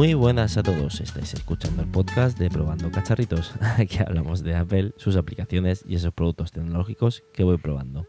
Muy 0.00 0.14
buenas 0.14 0.56
a 0.56 0.62
todos, 0.62 1.02
estáis 1.02 1.34
escuchando 1.34 1.82
el 1.82 1.88
podcast 1.90 2.38
de 2.38 2.48
Probando 2.48 2.90
Cacharritos. 2.90 3.52
Aquí 3.76 3.98
hablamos 3.98 4.42
de 4.42 4.54
Apple, 4.54 4.94
sus 4.96 5.14
aplicaciones 5.14 5.84
y 5.86 5.94
esos 5.94 6.14
productos 6.14 6.52
tecnológicos 6.52 7.22
que 7.34 7.44
voy 7.44 7.58
probando. 7.58 8.06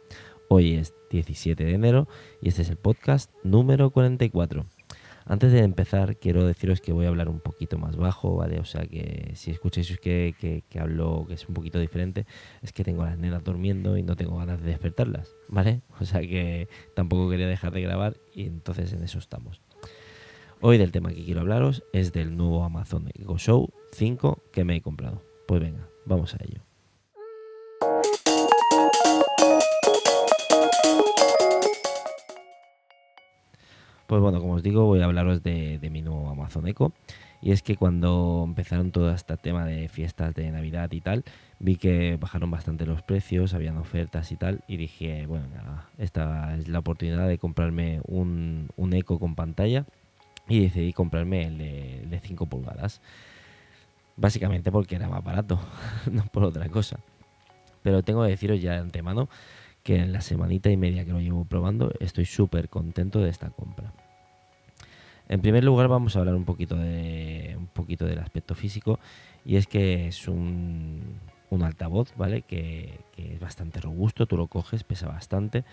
Hoy 0.47 0.75
es 0.75 0.93
17 1.09 1.65
de 1.65 1.73
enero 1.73 2.07
y 2.41 2.47
este 2.47 2.61
es 2.61 2.69
el 2.69 2.77
podcast 2.77 3.29
número 3.43 3.89
44. 3.89 4.65
Antes 5.25 5.51
de 5.51 5.59
empezar, 5.59 6.15
quiero 6.15 6.45
deciros 6.45 6.79
que 6.79 6.93
voy 6.93 7.07
a 7.07 7.09
hablar 7.09 7.27
un 7.27 7.41
poquito 7.41 7.77
más 7.77 7.97
bajo, 7.97 8.37
¿vale? 8.37 8.61
O 8.61 8.65
sea 8.65 8.85
que 8.85 9.33
si 9.35 9.51
escucháis 9.51 9.99
que, 9.99 10.63
que, 10.69 10.79
hablo 10.79 11.25
que 11.27 11.33
es 11.33 11.45
un 11.49 11.53
poquito 11.53 11.77
diferente, 11.77 12.25
es 12.61 12.71
que 12.71 12.85
tengo 12.85 13.03
las 13.03 13.17
nenas 13.17 13.43
durmiendo 13.43 13.97
y 13.97 14.03
no 14.03 14.15
tengo 14.15 14.37
ganas 14.37 14.61
de 14.61 14.67
despertarlas, 14.67 15.35
¿vale? 15.49 15.81
O 15.99 16.05
sea 16.05 16.21
que 16.21 16.69
tampoco 16.95 17.29
quería 17.29 17.49
dejar 17.49 17.73
de 17.73 17.81
grabar 17.81 18.15
y 18.33 18.45
entonces 18.45 18.93
en 18.93 19.03
eso 19.03 19.19
estamos. 19.19 19.61
Hoy 20.63 20.77
del 20.77 20.91
tema 20.91 21.09
que 21.09 21.23
quiero 21.23 21.41
hablaros 21.41 21.83
es 21.91 22.13
del 22.13 22.37
nuevo 22.37 22.63
Amazon 22.63 23.09
Echo 23.15 23.35
Show 23.39 23.73
5 23.93 24.43
que 24.53 24.63
me 24.63 24.75
he 24.75 24.81
comprado. 24.81 25.23
Pues 25.47 25.59
venga, 25.59 25.87
vamos 26.05 26.35
a 26.35 26.37
ello. 26.43 26.61
Pues 34.05 34.21
bueno, 34.21 34.39
como 34.39 34.53
os 34.53 34.61
digo, 34.61 34.85
voy 34.85 35.01
a 35.01 35.05
hablaros 35.05 35.41
de, 35.41 35.79
mi 35.91 36.03
nuevo 36.03 36.29
Amazon 36.29 36.67
Echo. 36.67 36.93
Y 37.41 37.53
es 37.53 37.63
que 37.63 37.75
cuando 37.75 38.43
empezaron 38.45 38.91
todo 38.91 39.11
este 39.11 39.35
tema 39.37 39.65
de 39.65 39.89
fiestas 39.89 40.35
de 40.35 40.51
Navidad 40.51 40.91
y 40.91 41.01
tal, 41.01 41.23
vi 41.57 41.77
que 41.77 42.17
bajaron 42.17 42.51
bastante 42.51 42.85
los 42.85 43.01
precios, 43.01 43.55
habían 43.55 43.77
ofertas 43.77 44.31
y 44.31 44.35
tal, 44.35 44.63
y 44.67 44.77
dije, 44.77 45.25
bueno, 45.25 45.47
esta 45.97 46.55
es 46.55 46.67
la 46.67 46.77
oportunidad 46.77 47.27
de 47.27 47.39
comprarme 47.39 48.01
un, 48.05 48.69
un 48.75 48.93
Echo 48.93 49.17
con 49.17 49.33
pantalla 49.33 49.87
y 50.51 50.61
decidí 50.61 50.93
comprarme 50.93 51.43
el 51.47 51.57
de, 51.57 52.05
de 52.09 52.19
5 52.19 52.45
pulgadas. 52.45 53.01
Básicamente 54.17 54.71
porque 54.71 54.95
era 54.95 55.07
más 55.07 55.23
barato, 55.23 55.59
no 56.11 56.25
por 56.25 56.43
otra 56.43 56.67
cosa. 56.69 56.99
Pero 57.83 58.03
tengo 58.03 58.23
que 58.23 58.29
deciros 58.29 58.61
ya 58.61 58.73
de 58.73 58.79
antemano 58.79 59.29
que 59.83 59.95
en 59.95 60.11
la 60.11 60.21
semanita 60.21 60.69
y 60.69 60.77
media 60.77 61.05
que 61.05 61.11
lo 61.11 61.19
llevo 61.19 61.45
probando 61.45 61.91
estoy 61.99 62.25
súper 62.25 62.69
contento 62.69 63.19
de 63.19 63.29
esta 63.29 63.49
compra. 63.49 63.93
En 65.27 65.41
primer 65.41 65.63
lugar 65.63 65.87
vamos 65.87 66.15
a 66.15 66.19
hablar 66.19 66.35
un 66.35 66.43
poquito, 66.43 66.75
de, 66.75 67.55
un 67.57 67.67
poquito 67.67 68.05
del 68.05 68.19
aspecto 68.19 68.53
físico 68.53 68.99
y 69.45 69.55
es 69.55 69.65
que 69.65 70.07
es 70.07 70.27
un, 70.27 71.19
un 71.49 71.63
altavoz, 71.63 72.13
¿vale? 72.17 72.41
Que, 72.41 72.99
es 73.17 73.39
bastante 73.39 73.79
robusto, 73.79 74.25
tú 74.25 74.35
lo 74.35 74.47
coges, 74.47 74.83
pesa 74.83 75.07
bastante 75.07 75.63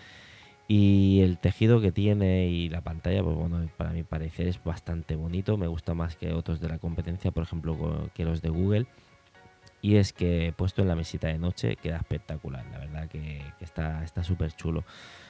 y 0.69 1.21
el 1.21 1.39
tejido 1.39 1.81
que 1.81 1.91
tiene 1.91 2.47
y 2.47 2.69
la 2.69 2.81
pantalla, 2.81 3.23
pues 3.23 3.35
bueno, 3.35 3.67
para 3.75 3.89
mi 3.91 4.03
parecer 4.03 4.47
es 4.47 4.63
bastante 4.63 5.15
bonito, 5.15 5.57
me 5.57 5.67
gusta 5.67 5.95
más 5.95 6.15
que 6.15 6.31
otros 6.31 6.61
de 6.61 6.69
la 6.69 6.77
competencia, 6.77 7.31
por 7.31 7.43
ejemplo, 7.43 8.09
que 8.13 8.23
los 8.23 8.41
de 8.41 8.49
Google 8.49 8.85
y 9.81 9.95
es 9.95 10.13
que 10.13 10.53
puesto 10.55 10.81
en 10.81 10.87
la 10.87 10.95
mesita 10.95 11.27
de 11.27 11.39
noche 11.39 11.75
queda 11.75 11.97
espectacular, 11.97 12.65
la 12.71 12.77
verdad 12.77 13.07
que, 13.07 13.41
está 13.59 14.23
súper 14.23 14.51
chulo. 14.53 14.83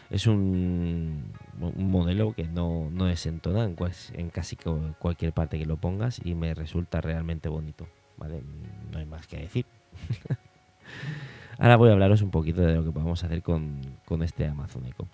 Es 0.09 0.27
un, 0.27 1.31
modelo 1.57 2.33
que 2.33 2.43
no, 2.43 2.89
no 2.91 3.05
desentona 3.05 3.63
en, 3.63 3.77
en 4.13 4.29
casi 4.31 4.57
cualquier 4.97 5.31
parte 5.33 5.57
que 5.57 5.65
lo 5.65 5.77
pongas 5.77 6.19
y 6.23 6.35
me 6.35 6.53
resulta 6.53 6.99
realmente 6.99 7.47
bonito, 7.47 7.87
¿vale? 8.17 8.41
No 8.91 8.97
hay 8.97 9.05
más 9.05 9.25
que 9.25 9.37
decir. 9.37 9.65
Ahora 11.59 11.75
voy 11.75 11.89
a 11.89 11.93
hablaros 11.93 12.21
un 12.21 12.31
poquito 12.31 12.61
de 12.61 12.73
lo 12.73 12.83
que 12.83 12.91
podemos 12.91 13.23
hacer 13.23 13.43
con, 13.43 13.81
este 14.21 14.47
Amazon 14.47 14.85
Echo. 14.85 15.07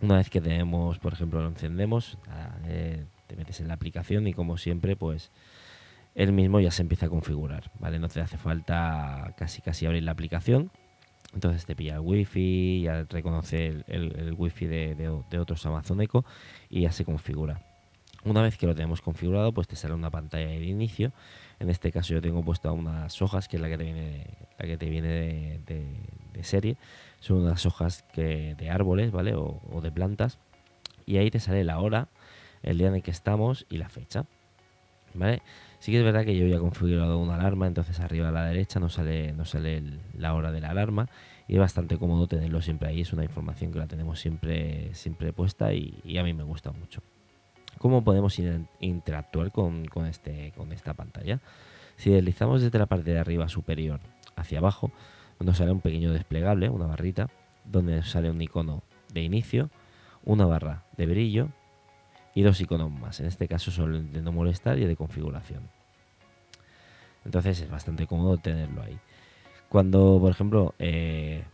Una 0.00 0.16
vez 0.16 0.28
que 0.28 0.40
tenemos, 0.40 0.98
por 0.98 1.12
ejemplo, 1.14 1.40
lo 1.40 1.48
encendemos, 1.48 2.18
eh, 2.66 3.04
te 3.26 3.36
metes 3.36 3.60
en 3.60 3.68
la 3.68 3.74
aplicación 3.74 4.26
y 4.26 4.34
como 4.34 4.58
siempre, 4.58 4.94
pues 4.94 5.30
él 6.14 6.32
mismo 6.32 6.60
ya 6.60 6.70
se 6.70 6.82
empieza 6.82 7.06
a 7.06 7.08
configurar, 7.08 7.70
¿vale? 7.78 7.98
No 7.98 8.08
te 8.08 8.20
hace 8.20 8.38
falta 8.38 9.34
casi 9.36 9.62
casi 9.62 9.86
abrir 9.86 10.02
la 10.02 10.12
aplicación. 10.12 10.70
Entonces 11.34 11.66
te 11.66 11.76
pilla 11.76 11.94
el 11.94 12.00
wifi, 12.00 12.82
ya 12.82 13.04
reconoce 13.04 13.66
el, 13.66 13.84
el, 13.88 14.34
wifi 14.38 14.66
de, 14.66 14.94
de, 14.94 15.38
otros 15.38 15.66
Amazon 15.66 16.00
Echo 16.00 16.24
y 16.70 16.82
ya 16.82 16.92
se 16.92 17.04
configura. 17.04 17.60
Una 18.24 18.42
vez 18.42 18.56
que 18.56 18.66
lo 18.66 18.74
tenemos 18.74 19.02
configurado, 19.02 19.52
pues 19.52 19.68
te 19.68 19.76
sale 19.76 19.94
una 19.94 20.10
pantalla 20.10 20.46
de 20.46 20.64
inicio. 20.64 21.12
En 21.58 21.68
este 21.68 21.92
caso 21.92 22.14
yo 22.14 22.22
tengo 22.22 22.42
puesto 22.42 22.72
unas 22.72 23.20
hojas, 23.20 23.48
que 23.48 23.56
es 23.56 23.62
la 23.62 23.68
que 23.68 23.76
te 23.76 23.84
viene, 23.84 24.26
la 24.58 24.66
que 24.66 24.78
te 24.78 24.88
viene 24.88 25.08
de, 25.08 25.86
serie. 26.44 26.76
Son 27.20 27.38
unas 27.38 27.66
hojas 27.66 28.04
que, 28.12 28.54
de 28.56 28.70
árboles, 28.70 29.10
¿vale? 29.12 29.34
O, 29.34 29.80
de 29.82 29.90
plantas. 29.90 30.38
Y 31.06 31.18
ahí 31.18 31.30
te 31.30 31.40
sale 31.40 31.64
la 31.64 31.78
hora, 31.80 32.08
el 32.62 32.78
día 32.78 32.88
en 32.88 32.96
el 32.96 33.02
que 33.02 33.10
estamos 33.10 33.66
y 33.68 33.78
la 33.78 33.88
fecha. 33.88 34.26
¿Vale? 35.14 35.40
Sí 35.78 35.92
que 35.92 35.98
es 35.98 36.04
verdad 36.04 36.24
que 36.24 36.36
yo 36.36 36.46
ya 36.46 36.56
he 36.56 36.58
configurado 36.58 37.18
una 37.18 37.36
alarma, 37.36 37.66
entonces 37.66 38.00
arriba 38.00 38.28
a 38.28 38.32
la 38.32 38.44
derecha 38.44 38.80
no 38.80 38.88
sale, 38.88 39.32
no 39.32 39.44
sale 39.44 39.82
la 40.18 40.34
hora 40.34 40.52
de 40.52 40.60
la 40.60 40.70
alarma 40.70 41.08
y 41.48 41.54
es 41.54 41.58
bastante 41.58 41.96
cómodo 41.96 42.26
tenerlo 42.26 42.60
siempre 42.60 42.88
ahí. 42.88 43.00
Es 43.02 43.12
una 43.12 43.24
información 43.24 43.72
que 43.72 43.78
la 43.78 43.86
tenemos 43.86 44.18
siempre, 44.20 44.94
siempre 44.94 45.32
puesta 45.32 45.72
y, 45.72 46.18
a 46.18 46.22
mí 46.22 46.32
me 46.32 46.42
gusta 46.42 46.72
mucho. 46.72 47.02
¿Cómo 47.78 48.02
podemos 48.02 48.38
interactuar 48.80 49.52
con, 49.52 49.86
este, 50.08 50.52
con 50.56 50.72
esta 50.72 50.94
pantalla? 50.94 51.40
Si 51.96 52.10
deslizamos 52.10 52.62
desde 52.62 52.78
la 52.78 52.86
parte 52.86 53.12
de 53.12 53.18
arriba 53.18 53.48
superior 53.48 54.00
hacia 54.34 54.58
abajo, 54.58 54.90
nos 55.40 55.58
sale 55.58 55.72
un 55.72 55.80
pequeño 55.80 56.12
desplegable, 56.12 56.68
una 56.68 56.86
barrita, 56.86 57.28
donde 57.64 58.02
sale 58.02 58.30
un 58.30 58.40
icono 58.40 58.82
de 59.12 59.22
inicio, 59.22 59.70
una 60.24 60.46
barra 60.46 60.84
de 60.96 61.06
brillo 61.06 61.48
y 62.34 62.42
dos 62.42 62.60
iconos 62.60 62.90
más. 62.90 63.20
En 63.20 63.26
este 63.26 63.48
caso 63.48 63.70
son 63.70 63.94
el 63.94 64.12
de 64.12 64.22
no 64.22 64.32
molestar 64.32 64.78
y 64.78 64.82
el 64.82 64.88
de 64.88 64.96
configuración. 64.96 65.68
Entonces 67.24 67.60
es 67.60 67.70
bastante 67.70 68.06
cómodo 68.06 68.36
tenerlo 68.36 68.82
ahí. 68.82 68.98
Cuando, 69.68 70.18
por 70.20 70.30
ejemplo, 70.30 70.74
eh, 70.78 71.44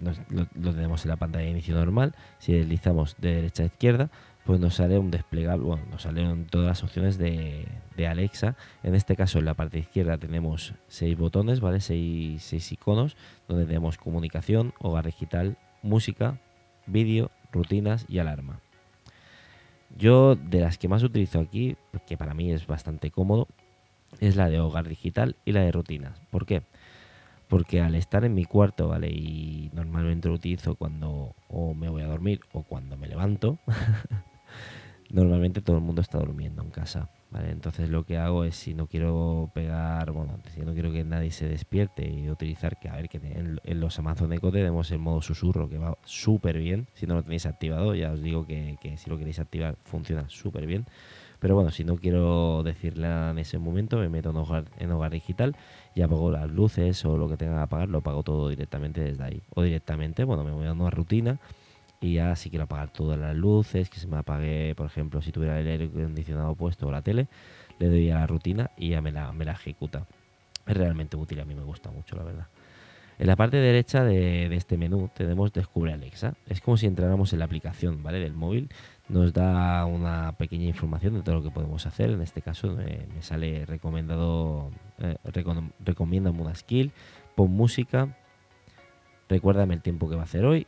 lo, 0.00 0.74
tenemos 0.74 1.04
en 1.04 1.10
la 1.10 1.16
pantalla 1.16 1.44
de 1.44 1.50
inicio 1.50 1.74
normal, 1.74 2.14
si 2.38 2.52
deslizamos 2.52 3.16
de 3.18 3.34
derecha 3.34 3.62
a 3.62 3.66
izquierda, 3.66 4.10
pues 4.44 4.60
nos 4.60 4.74
sale 4.74 4.98
un 4.98 5.10
desplegable, 5.10 5.64
bueno, 5.64 5.84
nos 5.90 6.02
salen 6.02 6.46
todas 6.46 6.66
las 6.66 6.82
opciones 6.82 7.16
de, 7.16 7.66
Alexa. 8.06 8.56
En 8.82 8.94
este 8.94 9.16
caso, 9.16 9.38
en 9.38 9.46
la 9.46 9.54
parte 9.54 9.78
izquierda 9.78 10.18
tenemos 10.18 10.74
seis 10.86 11.16
botones, 11.16 11.60
¿vale? 11.60 11.80
Seis, 11.80 12.72
iconos, 12.72 13.16
donde 13.48 13.64
tenemos 13.64 13.96
comunicación, 13.96 14.74
hogar 14.80 15.06
digital, 15.06 15.56
música, 15.82 16.38
vídeo, 16.86 17.30
rutinas 17.52 18.04
y 18.08 18.18
alarma. 18.18 18.60
Yo 19.96 20.34
de 20.34 20.60
las 20.60 20.76
que 20.76 20.88
más 20.88 21.02
utilizo 21.02 21.40
aquí, 21.40 21.76
que 22.06 22.18
para 22.18 22.34
mí 22.34 22.52
es 22.52 22.66
bastante 22.66 23.10
cómodo, 23.10 23.48
es 24.20 24.36
la 24.36 24.50
de 24.50 24.60
hogar 24.60 24.88
digital 24.88 25.36
y 25.44 25.52
la 25.52 25.62
de 25.62 25.72
rutinas. 25.72 26.20
¿Por 26.30 26.44
qué? 26.44 26.62
Al 27.80 27.94
estar 27.94 28.24
en 28.24 28.34
mi 28.34 28.44
cuarto, 28.44 28.88
¿vale? 28.88 29.08
Y 29.10 29.70
normalmente 29.72 30.28
lo 30.28 30.34
utilizo 30.34 30.74
cuando 30.74 31.34
o 31.48 31.74
me 31.74 31.88
voy 31.88 32.02
a 32.02 32.06
dormir 32.06 32.40
o 32.52 32.62
cuando 32.62 32.96
me 32.96 33.06
levanto, 33.06 33.58
normalmente 35.10 35.60
todo 35.60 35.76
el 35.76 35.82
mundo 35.82 36.02
está 36.02 36.18
durmiendo 36.18 36.62
en 36.62 36.70
casa. 36.70 37.10
Entonces 37.42 37.88
lo 37.88 38.04
que 38.04 38.16
hago 38.16 38.44
es 38.44 38.54
si 38.54 38.74
no 38.74 38.86
quiero 38.86 39.50
pegar, 39.54 40.12
bueno, 40.12 40.38
si 40.54 40.60
no 40.60 40.72
quiero 40.72 40.92
que 40.92 41.02
nadie 41.02 41.32
se 41.32 41.48
despierte 41.48 42.08
y 42.08 42.30
utilizar, 42.30 42.78
que 42.78 42.88
a 42.88 42.94
ver, 42.94 43.08
que 43.08 43.18
en, 43.18 43.80
los 43.80 43.98
Amazon 43.98 44.32
Echo 44.32 44.52
tenemos 44.52 44.90
el 44.92 45.00
modo 45.00 45.20
susurro 45.20 45.68
que 45.68 45.78
va 45.78 45.98
súper 46.04 46.58
bien. 46.58 46.86
Si 46.94 47.06
no 47.06 47.14
lo 47.14 47.22
tenéis 47.24 47.46
activado, 47.46 47.94
ya 47.94 48.12
os 48.12 48.22
digo 48.22 48.46
que, 48.46 48.78
si 48.96 49.10
lo 49.10 49.18
queréis 49.18 49.40
activar 49.40 49.76
funciona 49.84 50.28
súper 50.28 50.66
bien. 50.66 50.86
Pero 51.44 51.56
bueno, 51.56 51.70
si 51.70 51.84
no 51.84 51.96
quiero 51.96 52.62
decirle 52.62 53.06
en 53.06 53.38
ese 53.38 53.58
momento, 53.58 53.98
me 53.98 54.08
meto 54.08 54.30
en 54.30 54.36
hogar, 54.36 54.64
en 54.78 54.90
hogar 54.92 55.12
digital 55.12 55.54
y 55.94 56.00
apago 56.00 56.30
las 56.30 56.50
luces 56.50 57.04
o 57.04 57.18
lo 57.18 57.28
que 57.28 57.36
tenga 57.36 57.56
que 57.56 57.62
apagar, 57.64 57.90
lo 57.90 57.98
apago 57.98 58.22
todo 58.22 58.48
directamente 58.48 59.02
desde 59.02 59.24
ahí. 59.24 59.42
O 59.54 59.62
directamente, 59.62 60.24
bueno, 60.24 60.42
me 60.42 60.52
voy 60.52 60.66
a 60.66 60.72
una 60.72 60.88
rutina 60.88 61.38
y 62.00 62.14
ya 62.14 62.34
si 62.34 62.48
quiero 62.48 62.64
apagar 62.64 62.88
todas 62.88 63.18
las 63.18 63.36
luces, 63.36 63.90
que 63.90 64.00
se 64.00 64.06
me 64.06 64.16
apague, 64.16 64.74
por 64.74 64.86
ejemplo, 64.86 65.20
si 65.20 65.32
tuviera 65.32 65.60
el 65.60 65.68
aire 65.68 65.84
acondicionado 65.84 66.54
puesto 66.54 66.86
o 66.86 66.90
la 66.90 67.02
tele, 67.02 67.28
le 67.78 67.90
doy 67.90 68.08
a 68.08 68.20
la 68.20 68.26
rutina 68.26 68.70
y 68.78 68.88
ya 68.88 69.02
me 69.02 69.12
la, 69.12 69.30
me 69.32 69.44
la 69.44 69.52
ejecuta. 69.52 70.06
Es 70.66 70.74
realmente 70.74 71.18
útil, 71.18 71.40
a 71.40 71.44
mí 71.44 71.54
me 71.54 71.62
gusta 71.62 71.90
mucho, 71.90 72.16
la 72.16 72.22
verdad. 72.22 72.46
En 73.18 73.26
la 73.26 73.36
parte 73.36 73.58
derecha 73.58 74.02
de, 74.02 74.54
este 74.54 74.76
menú 74.76 75.08
tenemos 75.14 75.52
Descubre 75.52 75.92
Alexa. 75.92 76.34
Es 76.48 76.60
como 76.60 76.76
si 76.76 76.86
entráramos 76.86 77.32
en 77.32 77.38
la 77.38 77.44
aplicación 77.44 78.02
¿vale? 78.02 78.18
del 78.18 78.34
móvil. 78.34 78.68
Nos 79.08 79.32
da 79.32 79.84
una 79.86 80.32
pequeña 80.32 80.64
información 80.64 81.14
de 81.14 81.22
todo 81.22 81.36
lo 81.36 81.42
que 81.42 81.50
podemos 81.50 81.86
hacer. 81.86 82.10
En 82.10 82.22
este 82.22 82.42
caso 82.42 82.74
me, 82.74 83.22
sale 83.22 83.66
recomendado, 83.66 84.70
eh, 84.98 85.16
recomiéndame 85.80 86.40
una 86.40 86.54
skill, 86.54 86.92
pon 87.36 87.50
música, 87.50 88.16
recuérdame 89.28 89.74
el 89.74 89.82
tiempo 89.82 90.08
que 90.08 90.16
va 90.16 90.22
a 90.22 90.24
hacer 90.24 90.44
hoy 90.44 90.66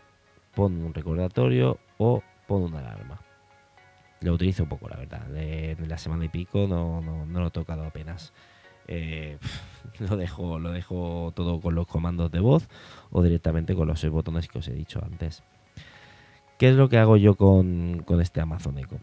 pon 0.57 0.83
un 0.83 0.95
recordatorio 0.95 1.79
o 1.99 2.23
pon 2.49 2.63
una 2.63 2.81
alarma. 2.81 3.21
Lo 4.23 4.33
utilizo 4.33 4.67
poco, 4.67 4.89
la 4.89 4.97
verdad. 4.97 5.27
De, 5.27 5.77
la 5.87 5.99
semana 5.99 6.25
y 6.25 6.29
pico 6.31 6.67
no, 6.67 7.03
no, 7.03 7.41
lo 7.41 7.49
he 7.49 7.51
tocado 7.51 7.85
apenas. 7.85 8.33
Eh, 8.89 9.39
lo, 9.99 10.17
dejo, 10.17 10.59
lo 10.59 10.71
dejo 10.71 11.33
todo 11.35 11.61
con 11.61 11.75
los 11.75 11.87
comandos 11.87 12.31
de 12.31 12.41
voz 12.41 12.69
o 13.11 13.23
directamente 13.23 13.75
con 13.75 13.89
los 13.89 14.01
seis 14.01 14.13
botones 14.13 14.49
que 14.49 14.59
os 14.59 14.69
he 14.69 14.75
dicho 14.75 15.01
antes. 15.05 15.43
¿Qué 16.59 16.71
es 16.71 16.77
lo 16.77 16.89
que 16.89 16.99
hago 16.99 17.17
yo 17.17 17.35
con, 17.35 18.03
con 18.07 18.21
este 18.21 18.41
Amazon 18.41 18.79
Echo? 18.79 18.99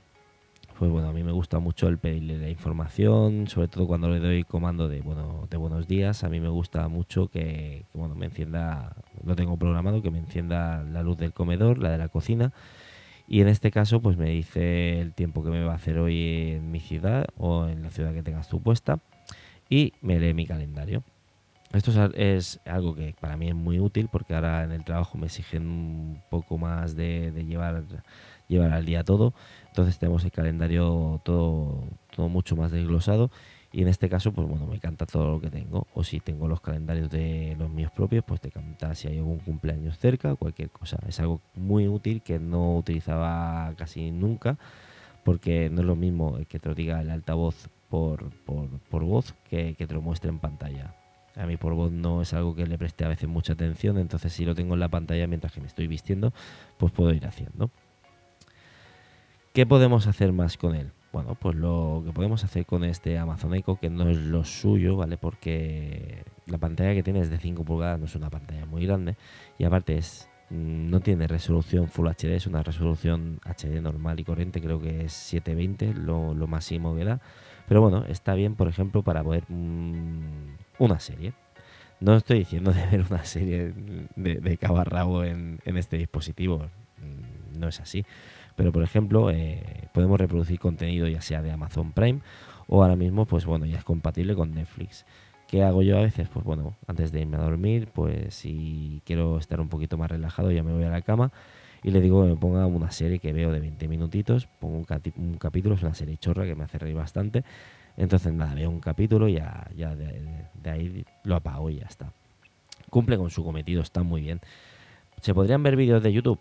pues 0.84 0.92
bueno, 0.92 1.08
a 1.08 1.14
mí 1.14 1.24
me 1.24 1.32
gusta 1.32 1.60
mucho 1.60 1.88
el 1.88 1.98
pedirle 1.98 2.38
la 2.38 2.50
información, 2.50 3.48
sobre 3.48 3.70
todo 3.70 3.88
cuando 3.88 4.10
le 4.10 4.20
doy 4.20 4.44
comando 4.44 4.90
de, 4.90 5.00
bueno, 5.00 5.48
de 5.50 5.56
buenos 5.56 5.88
días. 5.88 6.26
A 6.26 6.30
mí 6.30 6.42
me 6.42 6.50
gusta 6.50 6.90
mucho 6.90 7.30
que, 7.30 7.86
bueno, 7.94 8.16
me 8.16 8.26
encienda, 8.26 8.94
lo 9.24 9.34
tengo 9.36 9.56
programado, 9.56 10.02
que 10.02 10.12
me 10.12 10.18
encienda 10.18 10.84
la 10.84 11.02
luz 11.02 11.18
del 11.18 11.32
comedor, 11.32 11.78
la 11.78 11.90
de 11.90 11.98
la 11.98 12.10
cocina. 12.10 12.52
Y 13.30 13.40
en 13.40 13.48
este 13.48 13.72
caso, 13.72 14.02
pues 14.02 14.18
me 14.18 14.30
dice 14.30 15.00
el 15.00 15.14
tiempo 15.14 15.42
que 15.42 15.52
me 15.52 15.64
va 15.64 15.72
a 15.72 15.76
hacer 15.76 16.00
hoy 16.00 16.56
en 16.58 16.72
mi 16.72 16.82
ciudad 16.82 17.28
o 17.38 17.68
en 17.68 17.82
la 17.82 17.90
ciudad 17.90 18.14
que 18.14 18.24
tengas 18.24 18.50
tú 18.50 18.62
puesta 18.62 19.00
y 19.74 19.92
me 20.02 20.20
lee 20.20 20.36
mi 20.36 20.46
calendario. 20.46 21.04
Esto 21.74 22.12
es 22.14 22.60
algo 22.66 22.94
que 22.94 23.16
para 23.20 23.38
mí 23.38 23.48
es 23.48 23.56
muy 23.56 23.80
útil 23.80 24.08
porque 24.12 24.36
ahora 24.36 24.64
en 24.64 24.72
el 24.72 24.84
trabajo 24.84 25.18
me 25.18 25.26
exigen 25.26 25.66
un 25.66 26.22
poco 26.30 26.60
más 26.60 26.96
de, 26.96 27.32
llevar, 27.44 27.84
llevar 28.48 28.72
al 28.72 28.86
día 28.86 29.04
todo. 29.04 29.34
Entonces 29.70 29.98
tenemos 29.98 30.24
el 30.26 30.32
calendario 30.32 31.20
todo, 31.26 31.86
todo 32.16 32.30
mucho 32.30 32.56
más 32.56 32.70
desglosado 32.72 33.32
y 33.72 33.82
en 33.82 33.88
este 33.88 34.10
caso, 34.10 34.32
pues 34.32 34.48
bueno, 34.48 34.68
me 34.68 34.80
canta 34.80 35.08
todo 35.08 35.32
lo 35.32 35.42
que 35.42 35.50
tengo. 35.50 35.88
O 35.96 36.04
si 36.04 36.20
tengo 36.20 36.48
los 36.48 36.62
calendarios 36.62 37.10
de 37.10 37.56
los 37.58 37.72
míos 37.72 37.92
propios, 37.96 38.24
pues 38.24 38.42
te 38.42 38.52
canta 38.52 38.94
si 38.94 39.08
hay 39.08 39.18
algún 39.18 39.40
cumpleaños 39.40 39.98
cerca, 39.98 40.36
cualquier 40.36 40.70
cosa. 40.70 41.00
Es 41.08 41.20
algo 41.20 41.42
muy 41.56 41.88
útil 41.88 42.22
que 42.22 42.38
no 42.38 42.78
utilizaba 42.78 43.74
casi 43.76 44.12
nunca 44.12 44.60
porque 45.24 45.72
no 45.72 45.82
es 45.82 45.88
lo 45.88 45.96
mismo 45.96 46.38
que 46.48 46.60
te 46.60 46.70
lo 46.70 46.76
diga 46.76 47.02
el 47.02 47.10
altavoz 47.10 47.70
por, 47.94 48.32
por, 48.90 49.04
voz 49.04 49.36
que, 49.48 49.76
te 49.76 49.94
lo 49.94 50.02
muestre 50.02 50.32
en 50.32 50.40
pantalla. 50.40 50.96
A 51.36 51.46
mí 51.46 51.58
por 51.58 51.76
voz 51.76 51.92
no 51.92 52.24
es 52.24 52.34
algo 52.34 52.56
que 52.56 52.66
le 52.66 52.76
preste 52.76 53.06
a 53.06 53.08
veces 53.08 53.30
mucha 53.30 53.54
atención, 53.54 54.00
entonces 54.00 54.34
si 54.34 54.46
lo 54.46 54.56
tengo 54.56 54.74
en 54.74 54.80
la 54.80 54.90
pantalla 54.90 55.28
mientras 55.28 55.54
que 55.54 55.62
me 55.62 55.68
estoy 55.68 55.86
vistiendo, 55.86 56.34
pues 56.80 56.92
puedo 56.92 57.14
ir 57.14 57.24
haciendo. 57.28 57.70
¿Qué 59.54 59.68
podemos 59.68 60.08
hacer 60.08 60.34
más 60.34 60.58
con 60.58 60.74
él? 60.74 60.92
Bueno, 61.12 61.36
pues 61.36 61.56
lo 61.56 62.02
que 62.04 62.12
podemos 62.12 62.44
hacer 62.44 62.66
con 62.66 62.84
este 62.84 63.20
Amazon 63.20 63.54
Echo, 63.54 63.76
que 63.76 63.92
no 63.92 64.10
es 64.10 64.18
lo 64.18 64.44
suyo, 64.44 64.96
¿vale? 64.96 65.18
Porque 65.18 66.24
la 66.48 66.58
pantalla 66.58 66.96
que 66.96 67.04
tiene 67.04 67.20
es 67.20 67.30
de 67.30 67.38
5 67.38 67.64
pulgadas, 67.64 68.00
no 68.00 68.06
es 68.08 68.16
una 68.16 68.32
pantalla 68.32 68.66
muy 68.66 68.88
grande, 68.88 69.18
y 69.60 69.66
aparte 69.66 69.98
es 70.00 70.28
mm, 70.50 70.90
no 70.90 71.00
tiene 71.00 71.28
resolución 71.28 71.90
Full 71.90 72.08
HD, 72.08 72.34
es 72.34 72.48
una 72.48 72.64
resolución 72.64 73.40
HD 73.46 73.82
normal 73.82 74.20
y 74.20 74.24
corriente, 74.24 74.62
creo 74.62 74.82
que 74.82 75.06
es 75.06 75.14
720, 75.14 75.94
lo, 75.94 76.34
lo 76.34 76.48
máximo 76.48 76.96
que 76.96 77.06
da. 77.06 77.22
Pero 77.68 77.82
bueno, 77.82 78.06
está 78.08 78.34
bien, 78.34 78.56
por 78.56 78.68
ejemplo, 78.68 79.04
para 79.04 79.24
ver 79.24 79.44
mm, 79.48 80.56
una 80.80 81.00
serie. 81.00 81.34
No 82.00 82.16
estoy 82.16 82.40
diciendo 82.40 82.74
de 82.74 82.86
ver 82.88 83.06
una 83.10 83.24
serie 83.24 83.74
de, 84.16 84.36
de 84.36 84.58
rabo 84.84 85.24
en, 85.24 85.60
este 85.66 85.98
dispositivo, 85.98 86.60
mm, 86.60 87.60
no 87.60 87.68
es 87.68 87.80
así. 87.80 88.06
Pero 88.56 88.72
por 88.72 88.84
ejemplo, 88.84 89.32
eh, 89.32 89.90
podemos 89.94 90.20
reproducir 90.20 90.60
contenido 90.60 91.08
ya 91.08 91.22
sea 91.22 91.42
de 91.42 91.52
Amazon 91.52 91.92
Prime 91.92 92.20
o 92.68 92.84
ahora 92.84 92.96
mismo, 92.96 93.26
pues 93.26 93.46
bueno, 93.46 93.66
ya 93.66 93.78
es 93.78 93.84
compatible 93.84 94.36
con 94.36 94.54
Netflix. 94.54 95.06
¿Qué 95.48 95.64
hago 95.64 95.84
yo 95.84 95.98
a 95.98 96.02
veces? 96.02 96.30
Pues 96.30 96.46
bueno, 96.46 96.76
antes 96.88 97.12
de 97.12 97.22
irme 97.22 97.38
a 97.38 97.42
dormir, 97.42 97.88
pues 97.94 98.34
si 98.34 99.02
quiero 99.06 99.38
estar 99.38 99.62
un 99.62 99.70
poquito 99.70 99.98
más 99.98 100.10
relajado, 100.10 100.52
ya 100.52 100.64
me 100.64 100.74
voy 100.74 100.84
a 100.84 100.90
la 100.90 101.02
cama 101.02 101.32
y 101.84 101.92
le 101.92 102.00
digo 102.00 102.24
que 102.24 102.30
me 102.30 102.36
ponga 102.38 102.66
una 102.66 102.92
serie 102.92 103.20
que 103.20 103.34
veo 103.34 103.52
de 103.52 103.60
20 103.60 103.88
minutitos, 103.90 104.48
pongo 104.60 104.78
un, 104.78 105.36
capítulo, 105.38 105.76
es 105.76 105.84
una 105.84 105.94
serie 105.94 106.18
chorra 106.18 106.46
que 106.46 106.56
me 106.56 106.64
hace 106.64 106.80
reír 106.80 106.96
bastante. 106.96 107.44
Entonces 107.98 108.34
nada, 108.34 108.56
veo 108.56 108.70
un 108.70 108.80
capítulo 108.80 109.28
y 109.28 109.34
ya, 109.34 109.70
ya 109.76 109.96
de, 109.96 110.40
ahí 110.66 111.06
lo 111.24 111.36
apago 111.36 111.70
y 111.70 111.80
ya 111.80 111.86
está. 111.86 112.12
Cumple 112.90 113.18
con 113.18 113.30
su 113.30 113.44
cometido, 113.44 113.82
está 113.82 114.02
muy 114.02 114.22
bien. 114.22 114.40
¿Se 115.22 115.34
podrían 115.34 115.62
ver 115.62 115.76
vídeos 115.76 116.02
de 116.02 116.14
YouTube? 116.14 116.40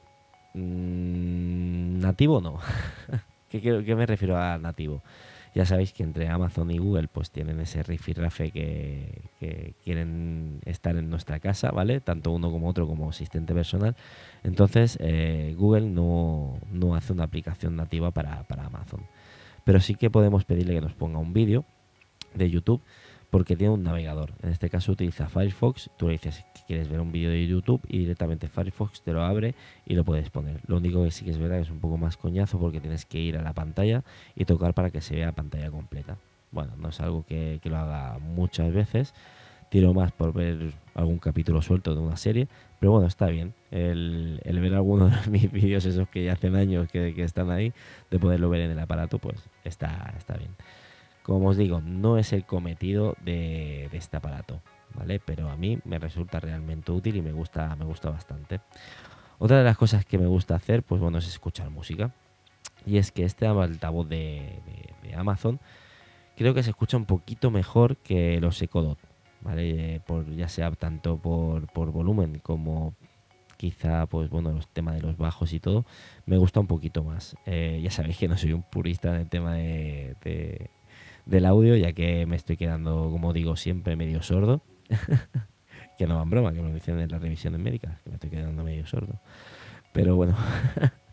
Mm, 0.55 1.99
nativo 1.99 2.41
no. 2.41 2.59
¿Qué, 3.51 3.61
¿Qué, 3.61 3.95
me 3.97 4.07
refiero 4.07 4.39
a 4.39 4.59
nativo? 4.59 5.03
Ya 5.55 5.67
sabéis 5.67 5.93
que 5.93 6.03
entre 6.03 6.29
Amazon 6.29 6.71
y 6.71 6.79
Google 6.79 7.09
pues 7.09 7.31
tienen 7.31 7.61
ese 7.61 7.83
rifirrafe 7.83 8.51
que, 8.51 9.23
que 9.39 9.75
quieren 9.85 10.61
estar 10.65 10.97
en 10.97 11.11
nuestra 11.11 11.41
casa, 11.41 11.71
¿vale? 11.71 12.01
Tanto 12.01 12.31
uno 12.31 12.51
como 12.51 12.69
otro 12.69 12.87
como 12.87 13.11
asistente 13.11 13.53
personal. 13.53 13.95
Entonces 14.45 14.97
eh, 15.01 15.55
Google 15.59 15.89
no, 15.89 16.59
no, 16.71 16.95
hace 16.95 17.13
una 17.13 17.25
aplicación 17.25 17.77
nativa 17.77 18.11
para, 18.13 18.45
para 18.45 18.65
Amazon. 18.65 19.01
Pero 19.65 19.81
sí 19.81 19.95
que 19.95 20.09
podemos 20.09 20.45
pedirle 20.45 20.75
que 20.75 20.81
nos 20.81 20.95
ponga 20.95 21.19
un 21.19 21.35
vídeo 21.35 21.65
de 22.35 22.51
YouTube 22.51 22.81
porque 23.33 23.57
tiene 23.57 23.73
un 23.73 23.83
navegador. 23.83 24.35
En 24.43 24.51
este 24.51 24.69
caso 24.69 24.93
utiliza 24.93 25.27
Firefox. 25.27 25.89
Tú 25.97 26.07
le 26.07 26.13
dices 26.13 26.45
que 26.55 26.61
quieres 26.67 26.91
ver 26.91 27.01
un 27.01 27.13
vídeo 27.13 27.31
de 27.31 27.47
YouTube 27.47 27.81
y 27.89 28.01
directamente 28.01 28.47
Firefox 28.47 29.01
te 29.01 29.15
lo 29.15 29.23
abre 29.23 29.55
y 29.87 29.95
lo 29.95 30.05
puedes 30.05 30.29
poner. 30.29 30.61
Lo 30.67 30.77
único 30.77 31.03
que 31.03 31.11
sí 31.11 31.25
que 31.25 31.31
es 31.31 31.39
verdad 31.39 31.59
es 31.59 31.71
un 31.71 31.81
poco 31.81 31.97
más 31.97 32.19
coñazo 32.19 32.61
porque 32.61 32.79
tienes 32.79 33.07
que 33.07 33.19
ir 33.19 33.39
a 33.39 33.43
la 33.43 33.55
pantalla 33.55 34.05
y 34.37 34.45
tocar 34.45 34.75
para 34.75 34.91
que 34.91 35.01
se 35.01 35.15
vea 35.15 35.27
la 35.27 35.33
pantalla 35.33 35.71
completa. 35.71 36.19
Bueno, 36.51 36.75
no 36.77 36.91
es 36.91 37.01
algo 37.01 37.25
que, 37.25 37.59
lo 37.65 37.77
haga 37.79 38.19
muchas 38.19 38.71
veces. 38.71 39.15
Tiro 39.71 39.95
más 39.95 40.13
por 40.13 40.35
ver 40.35 40.75
algún 40.95 41.19
capítulo 41.19 41.63
suelto 41.63 41.95
de 41.95 42.03
una 42.03 42.19
serie. 42.19 42.49
Pero 42.81 42.93
bueno, 42.93 43.07
está 43.07 43.29
bien. 43.29 43.55
El, 43.71 44.43
ver 44.45 44.75
alguno 44.75 45.09
de 45.09 45.31
mis 45.31 45.51
vídeos, 45.53 45.87
esos 45.87 46.07
que 46.11 46.25
ya 46.25 46.35
hacen 46.35 46.55
años 46.55 46.87
que, 46.93 47.15
que, 47.15 47.25
están 47.25 47.51
ahí, 47.51 47.73
de 48.11 48.19
poderlo 48.19 48.51
ver 48.51 48.61
en 48.61 48.73
el 48.73 48.79
aparato, 48.79 49.19
pues 49.19 49.43
está, 49.65 50.13
está 50.19 50.35
bien. 50.37 50.51
Como 51.23 51.49
os 51.49 51.57
digo, 51.57 51.81
no 51.81 52.19
es 52.19 52.33
el 52.33 52.45
cometido 52.45 53.17
de, 53.25 53.89
este 53.93 54.17
aparato, 54.17 54.61
¿vale? 54.95 55.21
Pero 55.21 55.49
a 55.51 55.57
mí 55.57 55.79
me 55.85 55.99
resulta 55.99 56.41
realmente 56.41 56.91
útil 56.93 57.17
y 57.17 57.23
me 57.23 57.33
gusta, 57.33 57.75
me 57.77 57.85
gusta 57.85 58.11
bastante. 58.11 58.61
Otra 59.39 59.59
de 59.59 59.65
las 59.65 59.77
cosas 59.77 60.05
que 60.05 60.19
me 60.19 60.27
gusta 60.27 60.55
hacer, 60.55 60.83
pues 60.83 61.01
bueno, 61.01 61.19
es 61.19 61.29
escuchar 61.29 61.71
música. 61.71 62.13
Y 62.85 62.99
es 62.99 63.13
que 63.13 63.25
este 63.25 63.47
altavoz 63.47 64.09
de, 64.09 64.61
Amazon 65.17 65.61
creo 66.37 66.55
que 66.55 66.63
se 66.63 66.71
escucha 66.71 66.97
un 66.97 67.05
poquito 67.05 67.51
mejor 67.51 67.97
que 67.99 68.41
los 68.41 68.61
Echo 68.63 68.97
¿vale? 69.43 70.01
Por, 70.07 70.35
ya 70.35 70.49
sea 70.49 70.71
tanto 70.73 71.19
por, 71.19 71.71
por 71.73 71.93
volumen 71.93 72.41
como 72.41 72.95
quizá, 73.63 74.07
pues 74.07 74.29
bueno, 74.29 74.51
los 74.51 74.67
temas 74.67 74.97
de 74.97 75.03
los 75.03 75.17
bajos 75.17 75.53
y 75.53 75.61
todo, 75.61 75.85
me 76.27 76.37
gusta 76.37 76.59
un 76.59 76.67
poquito 76.67 77.05
más. 77.05 77.37
Eh, 77.47 77.81
ya 77.81 77.93
sabéis 77.93 78.19
que 78.19 78.27
no 78.27 78.37
soy 78.37 78.53
un 78.53 78.65
purista 78.65 79.11
en 79.11 79.21
el 79.21 79.29
tema 79.29 79.55
de, 79.55 80.69
del 81.27 81.47
audio, 81.47 81.77
ya 81.77 81.93
que 81.93 82.27
me 82.27 82.37
estoy 82.37 82.57
quedando, 82.57 83.11
como 83.11 83.33
digo, 83.33 83.57
siempre 83.57 83.97
medio 83.97 84.23
sordo. 84.23 84.63
que 85.99 86.07
no 86.07 86.17
van 86.17 86.31
broma, 86.31 86.53
que 86.53 86.61
me 86.61 86.69
lo 86.69 86.75
dicen 86.75 86.99
en 86.99 87.11
las 87.11 87.21
revisiones 87.21 87.61
médicas, 87.61 88.01
que 88.03 88.11
me 88.11 88.17
estoy 88.17 88.31
quedando 88.31 88.65
medio 88.65 88.87
sordo. 88.87 89.21
Pero 89.93 90.17
bueno, 90.17 90.37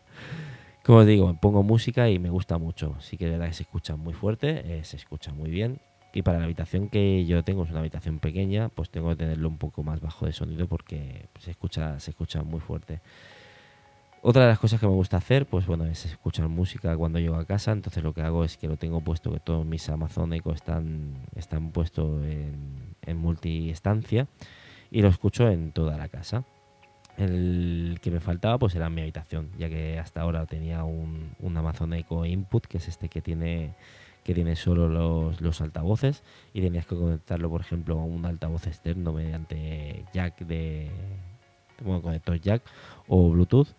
como 0.85 0.99
os 0.99 1.05
digo, 1.05 1.37
pongo 1.39 1.63
música 1.63 2.09
y 2.09 2.19
me 2.19 2.29
gusta 2.29 2.57
mucho. 2.57 2.95
Sí 2.99 3.17
que 3.17 3.25
es 3.25 3.31
verdad 3.31 3.47
que 3.47 3.53
se 3.53 3.63
escucha 3.63 3.95
muy 3.95 4.13
fuerte, 4.13 4.79
eh, 4.79 4.83
se 4.83 4.97
escucha 4.97 5.31
muy 5.33 5.49
bien. 5.49 5.81
Y 6.13 6.23
para 6.23 6.39
la 6.39 6.45
habitación 6.45 6.89
que 6.89 7.25
yo 7.25 7.43
tengo, 7.43 7.63
es 7.63 7.69
una 7.69 7.81
habitación 7.81 8.19
pequeña, 8.19 8.69
pues 8.69 8.89
tengo 8.89 9.09
que 9.09 9.17
tenerlo 9.17 9.47
un 9.47 9.57
poco 9.57 9.83
más 9.83 10.01
bajo 10.01 10.25
de 10.25 10.33
sonido 10.33 10.67
porque 10.67 11.27
se 11.39 11.51
escucha, 11.51 11.99
se 11.99 12.11
escucha 12.11 12.41
muy 12.41 12.59
fuerte. 12.59 13.01
Otra 14.21 14.43
de 14.43 14.49
las 14.49 14.59
cosas 14.59 14.81
que 14.81 14.87
me 14.87 14.93
gusta 14.93 15.15
hacer, 15.15 15.45
pues 15.45 15.65
bueno, 15.65 15.85
es 15.85 16.05
escuchar 16.05 16.49
música 16.49 16.95
cuando 16.97 17.19
llego 17.19 17.35
a 17.35 17.45
casa. 17.45 17.71
Entonces 17.71 18.03
lo 18.03 18.13
que 18.13 18.21
hago 18.21 18.43
es 18.43 18.57
que 18.57 18.67
lo 18.67 18.75
tengo 18.75 18.99
puesto, 18.99 19.31
que 19.31 19.39
todos 19.39 19.65
mis 19.65 19.87
Amazon 19.87 20.33
Echo 20.33 20.51
están, 20.51 21.25
están 21.35 21.71
puestos 21.71 22.25
en, 22.25 22.95
en 23.01 23.17
multi-estancia 23.17 24.27
y 24.91 25.01
lo 25.01 25.07
escucho 25.07 25.49
en 25.49 25.71
toda 25.71 25.97
la 25.97 26.09
casa. 26.09 26.43
El 27.17 27.99
que 28.01 28.11
me 28.11 28.19
faltaba 28.19 28.57
pues 28.57 28.75
era 28.75 28.89
mi 28.89 29.01
habitación, 29.01 29.51
ya 29.57 29.69
que 29.69 29.99
hasta 29.99 30.21
ahora 30.21 30.45
tenía 30.45 30.83
un, 30.83 31.31
un 31.39 31.57
Amazon 31.57 31.93
Echo 31.93 32.25
Input, 32.25 32.65
que 32.65 32.77
es 32.77 32.87
este 32.89 33.07
que 33.07 33.21
tiene 33.21 33.75
que 34.23 34.33
tiene 34.33 34.57
solo 34.57 34.89
los, 34.89 35.39
los, 35.39 35.61
altavoces 35.61 36.23
y 36.53 36.61
tenías 36.61 36.85
que 36.85 36.95
conectarlo, 36.95 37.49
por 37.49 37.61
ejemplo, 37.61 37.97
a 37.97 38.03
un 38.03 38.25
altavoz 38.25 38.67
externo 38.67 39.13
mediante 39.13 40.05
jack 40.13 40.39
de 40.41 40.91
bueno, 41.81 42.01
conector 42.01 42.39
jack 42.39 42.61
o 43.07 43.29
Bluetooth 43.29 43.69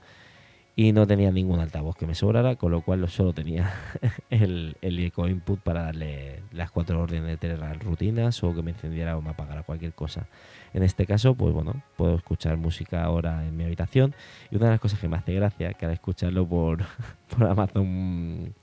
y 0.77 0.93
no 0.93 1.07
tenía 1.07 1.31
ningún 1.31 1.61
altavoz 1.61 1.97
que 1.97 2.07
me 2.07 2.15
sobrara, 2.15 2.57
con 2.57 2.71
lo 2.71 2.81
cual 2.83 3.07
solo 3.09 3.33
tenía 3.33 3.73
el, 4.31 4.77
el 4.81 4.99
eco 4.99 5.29
input 5.29 5.61
para 5.61 5.83
darle 5.83 6.41
las 6.53 6.71
cuatro 6.71 7.01
órdenes 7.01 7.39
de 7.41 7.57
las 7.57 7.79
rutinas 7.79 8.43
o 8.45 8.55
que 8.55 8.63
me 8.63 8.71
encendiera 8.71 9.17
o 9.17 9.23
me 9.23 9.31
apagara 9.31 9.63
cualquier 9.63 9.93
cosa. 9.93 10.27
En 10.73 10.83
este 10.83 11.07
caso, 11.07 11.35
pues 11.35 11.53
bueno, 11.53 11.83
puedo 11.97 12.15
escuchar 12.15 12.57
música 12.57 13.03
ahora 13.03 13.47
en 13.47 13.57
mi 13.57 13.65
habitación 13.65 14.15
y 14.51 14.57
una 14.57 14.67
de 14.67 14.73
las 14.73 14.81
cosas 14.81 15.01
que 15.01 15.09
me 15.09 15.17
hace 15.17 15.35
gracia, 15.35 15.75
que 15.75 15.87
al 15.87 15.93
escucharlo 15.93 16.47
por, 16.47 16.85
por 17.29 17.47
Amazon 17.47 18.55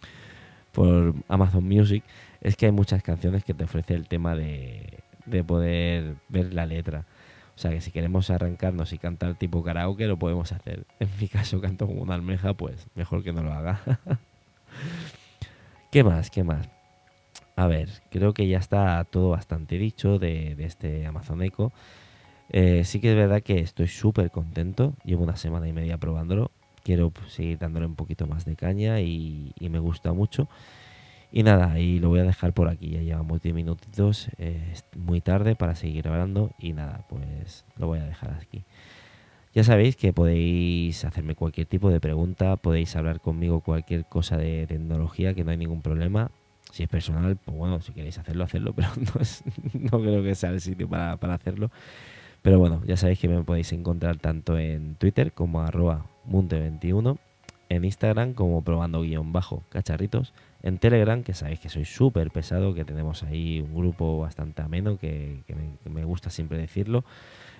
por 0.71 1.15
Amazon 1.27 1.63
Music, 1.63 2.03
es 2.39 2.55
que 2.55 2.67
hay 2.67 2.71
muchas 2.71 3.01
canciones 3.01 3.43
que 3.43 3.55
te 3.55 3.63
ofrece 3.63 3.95
el 3.95 4.07
tema 4.07 4.35
de, 4.35 4.99
de 5.25 5.43
poder 5.43 6.15
ver 6.29 6.53
la 6.53 6.65
letra. 6.65 7.05
O 7.57 7.59
sea 7.59 7.71
que 7.71 7.81
si 7.81 7.89
queremos 7.89 8.29
arrancarnos 8.29 8.93
y 8.93 8.99
cantar 8.99 9.33
tipo 9.33 9.63
karaoke, 9.63 10.05
lo 10.05 10.17
podemos 10.17 10.51
hacer. 10.51 10.85
En 10.99 11.09
mi 11.19 11.27
caso 11.27 11.59
canto 11.59 11.87
como 11.87 12.03
una 12.03 12.13
almeja, 12.13 12.53
pues 12.53 12.87
mejor 12.93 13.23
que 13.23 13.33
no 13.33 13.41
lo 13.41 13.51
haga. 13.51 13.81
¿Qué 15.91 16.03
más? 16.03 16.29
¿Qué 16.29 16.43
más? 16.43 16.69
A 17.55 17.65
ver, 17.65 17.89
creo 18.11 18.35
que 18.35 18.47
ya 18.47 18.59
está 18.59 19.03
todo 19.05 19.29
bastante 19.29 19.79
dicho 19.79 20.19
de, 20.19 20.55
este 20.59 21.07
Amazon 21.07 21.41
Echo. 21.41 21.71
Eh, 22.49 22.83
sí 22.85 22.99
que 22.99 23.09
es 23.09 23.15
verdad 23.15 23.41
que 23.41 23.59
estoy 23.59 23.87
súper 23.87 24.29
contento. 24.29 24.93
Llevo 25.03 25.23
una 25.23 25.35
semana 25.35 25.67
y 25.67 25.73
media 25.73 25.97
probándolo. 25.97 26.51
quiero 26.83 27.11
seguir 27.27 27.57
dándole 27.57 27.87
un 27.87 27.95
poquito 27.95 28.27
más 28.27 28.45
de 28.45 28.55
caña 28.55 29.01
y, 29.01 29.51
me 29.59 29.79
gusta 29.79 30.13
mucho. 30.13 30.47
Y 31.31 31.43
nada, 31.43 31.77
y 31.79 31.99
lo 31.99 32.09
voy 32.09 32.19
a 32.21 32.23
dejar 32.23 32.53
por 32.53 32.69
aquí. 32.69 32.89
Ya 32.89 33.01
llevamos 33.01 33.41
10 33.41 33.53
minutitos, 33.53 34.29
es 34.37 34.85
muy 34.95 35.21
tarde 35.21 35.55
para 35.55 35.75
seguir 35.75 36.03
grabando. 36.03 36.51
Y 36.59 36.73
nada, 36.73 37.05
pues 37.09 37.65
lo 37.77 37.87
voy 37.87 37.99
a 37.99 38.05
dejar 38.05 38.33
aquí. 38.33 38.63
Ya 39.57 39.63
sabéis 39.63 39.95
que 39.95 40.13
podéis 40.13 41.03
hacerme 41.03 41.33
cualquier 41.33 41.65
tipo 41.65 41.89
de 41.89 41.99
pregunta, 41.99 42.57
podéis 42.57 42.95
hablar 42.95 43.21
conmigo 43.21 43.61
cualquier 43.61 44.05
cosa 44.05 44.37
de 44.37 44.67
tecnología, 44.67 45.33
que 45.33 45.43
no 45.43 45.49
hay 45.49 45.57
ningún 45.57 45.81
problema. 45.81 46.29
Si 46.71 46.83
es 46.83 46.89
personal, 46.89 47.37
pues 47.37 47.57
bueno, 47.57 47.81
si 47.81 47.91
queréis 47.91 48.19
hacerlo, 48.19 48.43
hacerlo, 48.43 48.73
pero 48.75 48.89
no, 49.73 49.99
creo 49.99 50.21
que 50.21 50.35
sea 50.35 50.51
el 50.51 50.61
sitio 50.61 50.87
para, 50.87 51.13
hacerlo. 51.33 51.71
Pero 52.43 52.59
bueno, 52.59 52.83
ya 52.85 52.97
sabéis 52.97 53.17
que 53.17 53.27
me 53.27 53.43
podéis 53.43 53.71
encontrar 53.73 54.17
tanto 54.17 54.59
en 54.59 54.93
Twitter 54.93 55.33
como 55.33 55.61
arroba 55.61 56.05
munte21, 56.29 57.17
en 57.69 57.85
Instagram 57.85 58.33
como 58.33 58.63
probando 58.63 59.01
guion 59.01 59.33
bajo 59.33 59.63
cacharritos, 59.69 60.33
en 60.63 60.77
Telegram, 60.79 61.23
que 61.23 61.33
sabéis 61.33 61.59
que 61.59 61.69
soy 61.69 61.85
súper 61.85 62.31
pesado, 62.31 62.73
que 62.73 62.85
tenemos 62.85 63.23
ahí 63.23 63.61
un 63.61 63.75
grupo 63.75 64.19
bastante 64.19 64.61
ameno, 64.61 64.97
que, 64.97 65.43
me, 65.85 66.03
gusta 66.03 66.29
siempre 66.29 66.57
decirlo, 66.57 67.03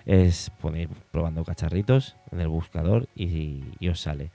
es 0.06 0.50
poner 0.62 0.90
probando 1.12 1.44
cacharritos 1.44 2.16
en 2.32 2.42
el 2.42 2.48
buscador 2.48 3.08
y, 3.16 3.64
os 3.88 4.00
sale. 4.00 4.32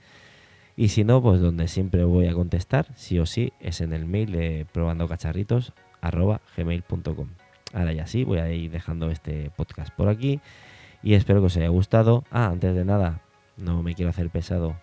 Y 0.75 0.89
si 0.89 1.03
no, 1.03 1.21
pues 1.21 1.39
donde 1.39 1.67
siempre 1.67 2.03
voy 2.03 2.27
a 2.27 2.33
contestar, 2.33 2.87
sí 2.95 3.19
o 3.19 3.25
sí, 3.25 3.53
es 3.59 3.81
en 3.81 3.93
el 3.93 4.05
mail 4.05 4.31
de 4.31 4.65
probandocacharritos 4.71 5.73
arroba 6.01 6.41
gmail.com. 6.57 7.27
Ahora 7.73 7.93
ya 7.93 8.07
sí, 8.07 8.23
voy 8.23 8.39
a 8.39 8.51
ir 8.51 8.71
dejando 8.71 9.09
este 9.11 9.51
podcast 9.55 9.93
por 9.95 10.07
aquí 10.07 10.39
y 11.03 11.13
espero 11.15 11.41
que 11.41 11.47
os 11.47 11.57
haya 11.57 11.67
gustado. 11.67 12.23
Ah, 12.31 12.47
antes 12.47 12.73
de 12.73 12.85
nada, 12.85 13.21
no 13.57 13.83
me 13.83 13.93
quiero 13.93 14.09
hacer 14.09 14.29
pesado. 14.29 14.75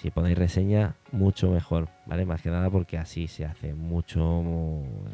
Si 0.00 0.10
ponéis 0.10 0.38
reseña, 0.38 0.94
mucho 1.10 1.50
mejor, 1.50 1.88
¿vale? 2.06 2.24
Más 2.24 2.40
que 2.40 2.50
nada 2.50 2.70
porque 2.70 2.98
así 2.98 3.26
se 3.26 3.44
hace 3.44 3.74
mucho, 3.74 4.24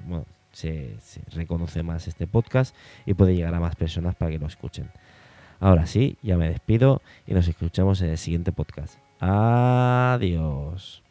bueno, 0.07 0.27
se, 0.53 0.97
se 1.01 1.23
reconoce 1.35 1.83
más 1.83 2.07
este 2.07 2.27
podcast 2.27 2.77
y 3.07 3.15
puede 3.15 3.35
llegar 3.35 3.55
a 3.55 3.61
más 3.61 3.77
personas 3.77 4.15
para 4.15 4.31
que 4.31 4.39
lo 4.39 4.47
escuchen. 4.47 4.91
Ahora 5.59 5.87
sí, 5.87 6.19
ya 6.23 6.37
me 6.37 6.51
despido 6.51 7.01
y 7.27 7.33
nos 7.33 7.49
escuchamos 7.49 8.03
en 8.03 8.11
el 8.11 8.19
siguiente 8.19 8.53
podcast. 8.53 8.99
Adiós. 9.21 11.04